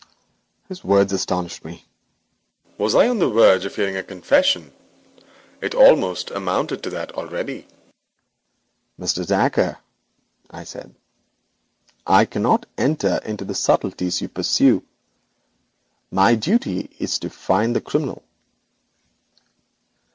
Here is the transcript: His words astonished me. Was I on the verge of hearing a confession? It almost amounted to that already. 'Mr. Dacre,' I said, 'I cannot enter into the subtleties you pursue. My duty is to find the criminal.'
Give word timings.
His 0.67 0.83
words 0.83 1.13
astonished 1.13 1.63
me. 1.63 1.85
Was 2.79 2.95
I 2.95 3.07
on 3.07 3.19
the 3.19 3.29
verge 3.29 3.65
of 3.65 3.75
hearing 3.75 3.95
a 3.95 4.01
confession? 4.01 4.73
It 5.61 5.75
almost 5.75 6.31
amounted 6.31 6.81
to 6.81 6.89
that 6.89 7.11
already. 7.11 7.67
'Mr. 8.99 9.23
Dacre,' 9.27 9.77
I 10.49 10.63
said, 10.63 10.95
'I 12.07 12.25
cannot 12.25 12.65
enter 12.79 13.21
into 13.23 13.45
the 13.45 13.53
subtleties 13.53 14.21
you 14.21 14.27
pursue. 14.27 14.83
My 16.09 16.33
duty 16.33 16.89
is 16.97 17.19
to 17.19 17.29
find 17.29 17.75
the 17.75 17.79
criminal.' 17.81 18.23